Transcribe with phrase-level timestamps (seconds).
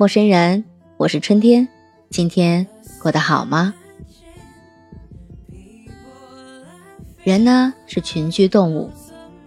[0.00, 0.64] 陌生人，
[0.96, 1.68] 我是春天，
[2.08, 2.66] 今天
[3.02, 3.74] 过得好吗？
[7.22, 8.90] 人呢是群居动物，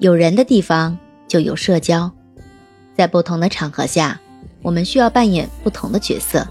[0.00, 2.10] 有人的地方就有社交，
[2.96, 4.20] 在不同的场合下，
[4.60, 6.44] 我们需要扮演不同的角色。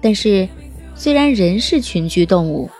[0.00, 0.48] 但是，
[0.94, 2.70] 虽然人是群居动物，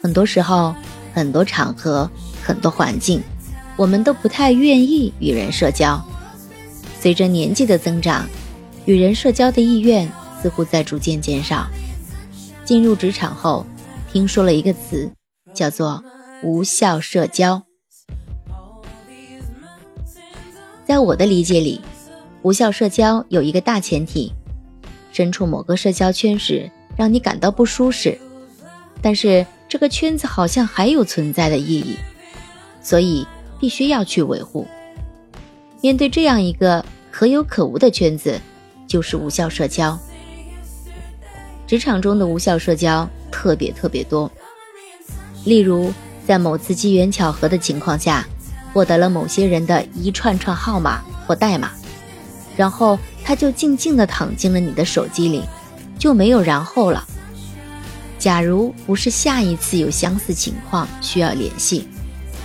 [0.00, 0.72] 很多时候、
[1.12, 2.08] 很多场合、
[2.40, 3.20] 很多环境，
[3.76, 6.00] 我们都不太愿意与人社交。
[7.00, 8.28] 随着年纪的增长，
[8.88, 10.10] 与人社交的意愿
[10.40, 11.68] 似乎在逐渐减少。
[12.64, 13.66] 进入职场后，
[14.10, 15.10] 听说了一个词，
[15.52, 16.02] 叫做。
[16.40, 17.60] 无效社交，
[20.86, 21.80] 在我的理解里，
[22.42, 24.32] 无效社交有一个大前提：
[25.10, 28.16] 身处某个社交圈时，让你感到不舒适，
[29.02, 31.96] 但是这个圈子好像还有存在的意义，
[32.80, 33.26] 所以
[33.58, 34.64] 必须要去维护。
[35.80, 38.40] 面对这样一个可有可无的圈子，
[38.88, 39.96] 就是无效社交。
[41.68, 44.28] 职场中的无效社交特别特别多，
[45.44, 45.92] 例如。
[46.28, 48.28] 在某次机缘巧合的情况下，
[48.74, 51.70] 获得了某些人的一串串号码或代码，
[52.54, 55.42] 然后他就静静地躺进了你的手机里，
[55.98, 57.02] 就没有然后了。
[58.18, 61.88] 假如不是下一次有相似情况需要联系，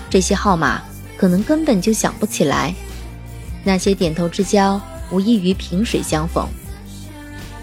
[0.10, 0.82] 这些号码
[1.18, 2.74] 可能根本就想不起来。
[3.66, 4.80] 那些点头之交
[5.14, 6.46] 无异于萍水相逢，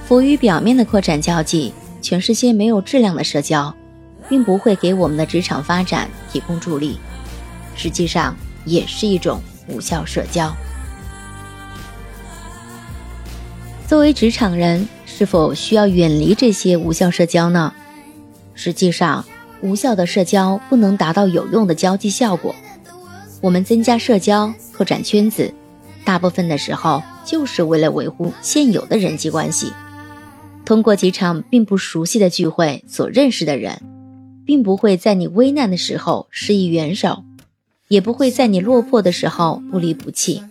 [0.06, 3.74] 浮于表面的扩展交际，全是些没有质量的社交。
[4.28, 7.00] 并不会给我们的职场发展提供助力，
[7.74, 10.54] 实际上也是一种无效社交。
[13.88, 17.74] 作为职场人，是否需要远离这些无效社交呢？
[18.54, 19.24] 实际上，
[19.62, 22.54] 无效的社交不能达到有用的交际效果。
[23.40, 25.52] 我们增加社交、拓展圈子，
[26.04, 29.72] 大部分的时候就是为了维护现有的人际关系。
[30.64, 33.80] 通过几场并不熟悉的聚会所认识的人。
[34.50, 37.22] 并不会在你危难的时候施以援手，
[37.86, 40.42] 也不会在你落魄的时候不离不弃。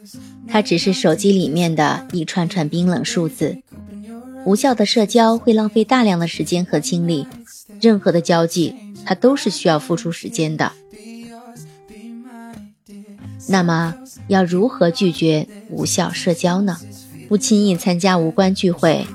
[0.48, 3.58] 它只是手机里面的一串串冰冷数字。
[4.46, 7.28] 无效的社交会浪费大量的时间和精力。
[7.82, 10.72] 任何的交际，它都是需要付出时间的。
[13.52, 13.96] 那么，
[14.28, 16.78] 要如何拒绝无效社交呢？
[17.28, 19.08] 不轻易参加无关聚会。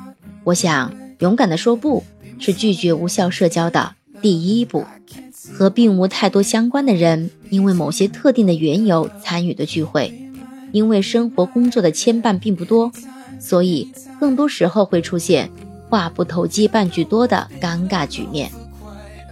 [0.42, 2.02] 我想，勇敢的说不
[2.40, 3.94] 是拒绝无效社交的。
[4.20, 4.84] 第一步，
[5.52, 10.12] 和并无太多相关的人，因为某些特定的缘由参与的聚会，
[10.72, 12.90] 因为生活工作的牵绊并不多，
[13.38, 15.48] 所以更多时候会出现
[15.88, 18.50] 话不投机半句多的尴尬局面。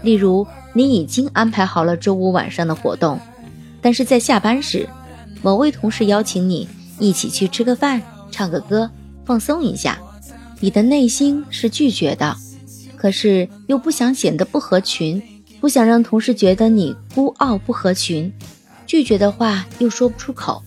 [0.02, 3.18] 例如，你已经安排好了周五晚上的活动，
[3.82, 4.88] 但是在下班时，
[5.42, 6.66] 某位同事邀请你
[6.98, 8.00] 一起去吃个饭、
[8.30, 8.90] 唱个歌、
[9.26, 9.98] 放松一下，
[10.60, 12.34] 你的内心是拒绝的。
[12.96, 15.20] 可是又不想显得不合群，
[15.60, 18.32] 不想让同事觉得你孤傲不合群，
[18.86, 20.62] 拒绝的话又说不出口，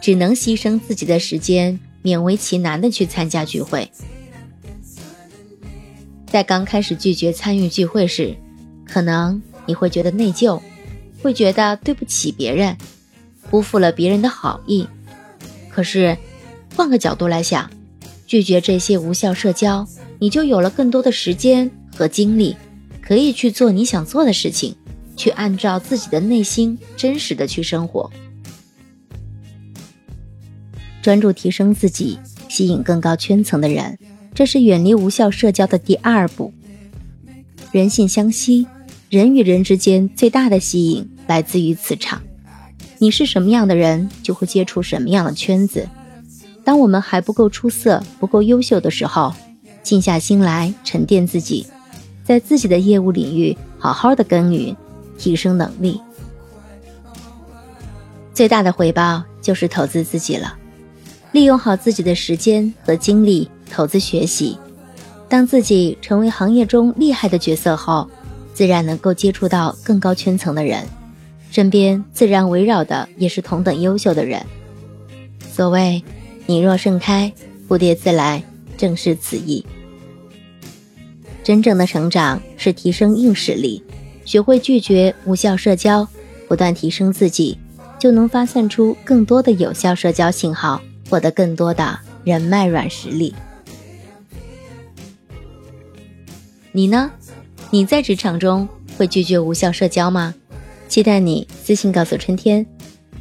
[0.00, 3.92] 只能牺牲自己的时间，勉为其难的去参加聚会。
[6.26, 8.34] 在刚开始拒绝参与聚会时，
[8.86, 10.58] 可能你会觉得内疚，
[11.22, 12.76] 会觉得对不起别人，
[13.50, 14.86] 辜负了别人的好意。
[15.70, 16.16] 可是
[16.74, 17.70] 换个角度来想，
[18.26, 19.86] 拒绝这些无效社交。
[20.18, 22.56] 你就有了更多的时间和精力，
[23.02, 24.74] 可以去做你想做的事情，
[25.14, 28.10] 去按照自己的内心真实的去生活，
[31.02, 32.18] 专注提升自己，
[32.48, 33.98] 吸引更高圈层的人，
[34.34, 36.50] 这是远离无效社交的第二步。
[37.70, 38.66] 人性相吸，
[39.08, 42.20] 人与人之间最大的吸引来自于磁场。
[42.98, 45.88] 你是什么样的人，就会接触什么样的圈子。
[46.64, 49.34] 当我们还不够出色、不够优秀的时候。
[49.82, 51.64] 静下心来沉淀自己，
[52.24, 54.76] 在自己的业务领域好好的耕耘，
[55.16, 56.00] 提升能力。
[58.34, 60.58] 最大的回报就是投资自己了，
[61.30, 64.58] 利用好自己的时间和精力投资学习。
[65.28, 68.10] 当自己成为行业中厉害的角色后，
[68.56, 70.82] 自然能够接触到更高圈层的人，
[71.50, 74.42] 身边自然围绕的也是同等优秀的人。
[75.52, 76.02] 所谓
[76.46, 77.30] “你若盛开，
[77.68, 78.42] 蝴蝶自来”，
[78.78, 79.62] 正是此意。
[81.44, 83.82] 真正的成长是提升硬实力，
[84.24, 86.08] 学会拒绝无效社交，
[86.48, 87.58] 不断提升自己，
[87.98, 90.80] 就能发散出更多的有效社交信号，
[91.10, 93.34] 获得更多的人脉软实力。
[96.72, 97.10] 你呢？
[97.70, 100.34] 你在职场中会拒绝无效社交吗？
[100.88, 102.64] 期待你私信告诉春天。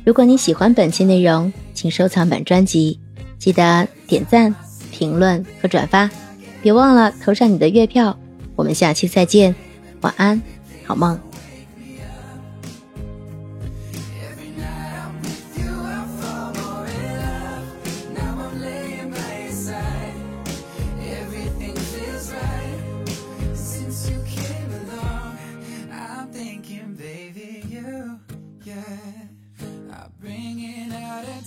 [0.03, 3.00] 如果你喜欢本期内容，请收藏本专辑，
[3.39, 4.53] 记得点赞、
[4.92, 6.09] 评论和转发。
[6.62, 8.18] 别忘了投上你的月票。
[8.56, 9.53] 我们下期再见，
[10.01, 10.42] 晚安，
[10.86, 11.19] 好梦。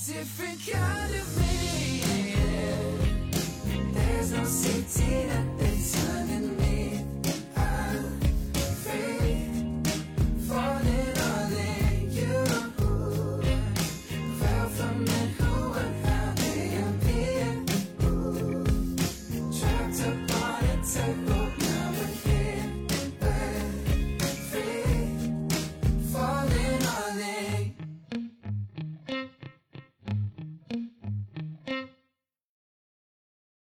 [0.07, 2.03] different kind of me.
[3.93, 5.68] There's no city that.